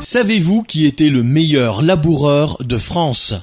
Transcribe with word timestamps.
Savez-vous 0.00 0.62
qui 0.62 0.86
était 0.86 1.10
le 1.10 1.22
meilleur 1.22 1.82
laboureur 1.82 2.56
de 2.64 2.78
France? 2.78 3.34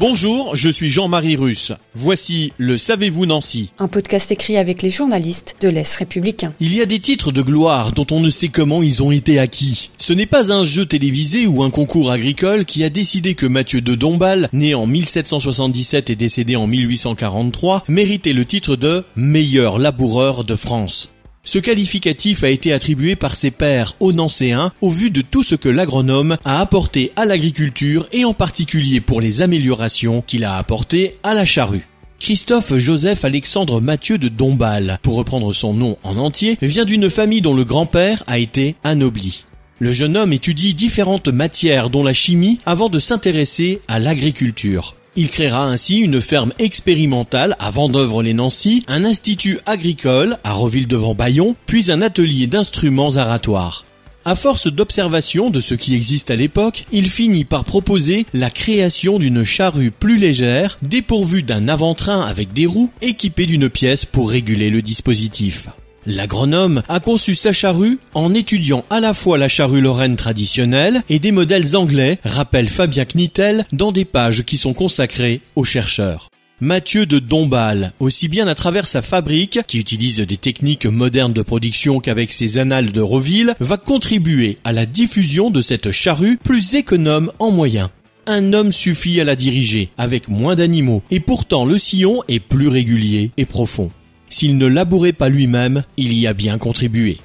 Bonjour, 0.00 0.56
je 0.56 0.68
suis 0.68 0.90
Jean-Marie 0.90 1.36
Russe. 1.36 1.70
Voici 1.94 2.52
le 2.58 2.76
Savez-vous 2.76 3.24
Nancy 3.24 3.70
Un 3.78 3.86
podcast 3.86 4.32
écrit 4.32 4.56
avec 4.56 4.82
les 4.82 4.90
journalistes 4.90 5.54
de 5.60 5.68
l'Est 5.68 5.94
républicain. 5.94 6.54
Il 6.58 6.74
y 6.74 6.82
a 6.82 6.86
des 6.86 6.98
titres 6.98 7.30
de 7.30 7.40
gloire 7.40 7.92
dont 7.92 8.06
on 8.10 8.18
ne 8.18 8.30
sait 8.30 8.48
comment 8.48 8.82
ils 8.82 9.00
ont 9.00 9.12
été 9.12 9.38
acquis. 9.38 9.90
Ce 9.98 10.12
n'est 10.12 10.26
pas 10.26 10.52
un 10.52 10.64
jeu 10.64 10.84
télévisé 10.84 11.46
ou 11.46 11.62
un 11.62 11.70
concours 11.70 12.10
agricole 12.10 12.64
qui 12.64 12.82
a 12.82 12.90
décidé 12.90 13.36
que 13.36 13.46
Mathieu 13.46 13.80
de 13.80 13.94
Dombasle, 13.94 14.48
né 14.52 14.74
en 14.74 14.86
1777 14.86 16.10
et 16.10 16.16
décédé 16.16 16.56
en 16.56 16.66
1843, 16.66 17.84
méritait 17.86 18.32
le 18.32 18.44
titre 18.44 18.74
de 18.74 19.04
meilleur 19.14 19.78
laboureur 19.78 20.42
de 20.42 20.56
France. 20.56 21.11
Ce 21.44 21.58
qualificatif 21.58 22.44
a 22.44 22.50
été 22.50 22.72
attribué 22.72 23.16
par 23.16 23.34
ses 23.34 23.50
pairs 23.50 23.96
au 23.98 24.12
Nancéens 24.12 24.70
au 24.80 24.90
vu 24.90 25.10
de 25.10 25.22
tout 25.22 25.42
ce 25.42 25.56
que 25.56 25.68
l'agronome 25.68 26.38
a 26.44 26.60
apporté 26.60 27.10
à 27.16 27.24
l'agriculture 27.24 28.06
et 28.12 28.24
en 28.24 28.32
particulier 28.32 29.00
pour 29.00 29.20
les 29.20 29.42
améliorations 29.42 30.22
qu'il 30.22 30.44
a 30.44 30.56
apportées 30.56 31.10
à 31.24 31.34
la 31.34 31.44
charrue. 31.44 31.88
Christophe 32.20 32.76
Joseph 32.76 33.24
Alexandre 33.24 33.80
Mathieu 33.80 34.18
de 34.18 34.28
Dombasle, 34.28 35.00
pour 35.02 35.16
reprendre 35.16 35.52
son 35.52 35.74
nom 35.74 35.98
en 36.04 36.16
entier, 36.16 36.56
vient 36.62 36.84
d'une 36.84 37.10
famille 37.10 37.40
dont 37.40 37.54
le 37.54 37.64
grand-père 37.64 38.22
a 38.28 38.38
été 38.38 38.76
anobli. 38.84 39.44
Le 39.80 39.90
jeune 39.90 40.16
homme 40.16 40.32
étudie 40.32 40.74
différentes 40.74 41.26
matières 41.26 41.90
dont 41.90 42.04
la 42.04 42.12
chimie 42.12 42.60
avant 42.66 42.88
de 42.88 43.00
s'intéresser 43.00 43.80
à 43.88 43.98
l'agriculture. 43.98 44.94
Il 45.14 45.28
créera 45.28 45.66
ainsi 45.66 45.98
une 45.98 46.22
ferme 46.22 46.52
expérimentale 46.58 47.54
à 47.58 47.70
Vendœuvre-les-Nancy, 47.70 48.84
un 48.88 49.04
institut 49.04 49.58
agricole 49.66 50.38
à 50.42 50.54
Reville-devant-Bayon, 50.54 51.54
puis 51.66 51.90
un 51.90 52.00
atelier 52.00 52.46
d'instruments 52.46 53.16
aratoires. 53.16 53.84
À 54.24 54.36
force 54.36 54.72
d'observation 54.72 55.50
de 55.50 55.60
ce 55.60 55.74
qui 55.74 55.94
existe 55.94 56.30
à 56.30 56.36
l'époque, 56.36 56.86
il 56.92 57.10
finit 57.10 57.44
par 57.44 57.64
proposer 57.64 58.24
la 58.32 58.50
création 58.50 59.18
d'une 59.18 59.44
charrue 59.44 59.90
plus 59.90 60.16
légère, 60.16 60.78
dépourvue 60.80 61.42
d'un 61.42 61.68
avant-train 61.68 62.22
avec 62.22 62.54
des 62.54 62.66
roues, 62.66 62.90
équipée 63.02 63.46
d'une 63.46 63.68
pièce 63.68 64.06
pour 64.06 64.30
réguler 64.30 64.70
le 64.70 64.80
dispositif. 64.80 65.68
L'agronome 66.06 66.82
a 66.88 66.98
conçu 66.98 67.36
sa 67.36 67.52
charrue 67.52 68.00
en 68.14 68.34
étudiant 68.34 68.84
à 68.90 68.98
la 68.98 69.14
fois 69.14 69.38
la 69.38 69.48
charrue 69.48 69.80
lorraine 69.80 70.16
traditionnelle 70.16 71.02
et 71.08 71.20
des 71.20 71.30
modèles 71.30 71.76
anglais, 71.76 72.18
rappelle 72.24 72.68
Fabien 72.68 73.04
Knittel 73.04 73.64
dans 73.72 73.92
des 73.92 74.04
pages 74.04 74.42
qui 74.42 74.56
sont 74.56 74.74
consacrées 74.74 75.40
aux 75.54 75.64
chercheurs. 75.64 76.28
Mathieu 76.60 77.06
de 77.06 77.18
Dombasle, 77.18 77.92
aussi 78.00 78.28
bien 78.28 78.46
à 78.48 78.54
travers 78.54 78.86
sa 78.86 79.02
fabrique, 79.02 79.60
qui 79.66 79.78
utilise 79.78 80.18
des 80.18 80.36
techniques 80.36 80.86
modernes 80.86 81.32
de 81.32 81.42
production 81.42 82.00
qu'avec 82.00 82.32
ses 82.32 82.58
annales 82.58 82.92
de 82.92 83.00
Reville, 83.00 83.54
va 83.60 83.76
contribuer 83.76 84.56
à 84.64 84.72
la 84.72 84.86
diffusion 84.86 85.50
de 85.50 85.60
cette 85.60 85.90
charrue 85.92 86.36
plus 86.36 86.74
économe 86.74 87.32
en 87.38 87.50
moyens. 87.50 87.90
Un 88.26 88.52
homme 88.52 88.70
suffit 88.70 89.20
à 89.20 89.24
la 89.24 89.34
diriger, 89.34 89.90
avec 89.98 90.28
moins 90.28 90.54
d'animaux, 90.54 91.02
et 91.10 91.18
pourtant 91.18 91.64
le 91.64 91.78
sillon 91.78 92.22
est 92.28 92.38
plus 92.38 92.68
régulier 92.68 93.32
et 93.36 93.46
profond. 93.46 93.90
S'il 94.32 94.56
ne 94.56 94.66
labourait 94.66 95.12
pas 95.12 95.28
lui-même, 95.28 95.84
il 95.98 96.14
y 96.14 96.26
a 96.26 96.32
bien 96.32 96.56
contribué. 96.56 97.18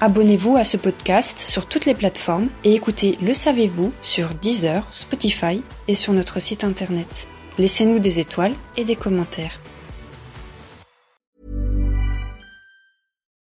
Abonnez-vous 0.00 0.56
à 0.56 0.64
ce 0.64 0.76
podcast 0.76 1.38
sur 1.38 1.66
toutes 1.66 1.86
les 1.86 1.94
plateformes 1.94 2.48
et 2.64 2.74
écoutez 2.74 3.16
Le 3.22 3.34
Savez-vous 3.34 3.92
sur 4.02 4.34
Deezer, 4.34 4.84
Spotify 4.92 5.62
et 5.86 5.94
sur 5.94 6.12
notre 6.12 6.40
site 6.40 6.64
internet. 6.64 7.28
Laissez-nous 7.56 8.00
des 8.00 8.18
étoiles 8.18 8.54
et 8.76 8.84
des 8.84 8.96
commentaires. 8.96 9.60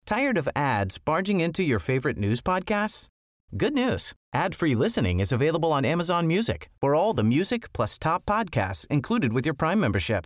Tired 0.06 0.38
of 0.38 0.48
ads 0.56 0.98
barging 0.98 1.42
into 1.42 1.62
your 1.62 1.82
favorite 1.82 2.18
news 2.18 2.40
podcasts? 2.42 3.10
Good 3.58 3.74
news. 3.74 4.14
Ad-free 4.34 4.76
listening 4.76 5.20
is 5.20 5.34
available 5.34 5.74
on 5.74 5.84
Amazon 5.84 6.26
Music 6.26 6.70
for 6.80 6.96
all 6.96 7.14
the 7.14 7.24
music 7.24 7.74
plus 7.74 7.98
top 8.00 8.24
podcasts 8.26 8.88
included 8.90 9.34
with 9.34 9.46
your 9.46 9.56
Prime 9.56 9.82
membership. 9.82 10.26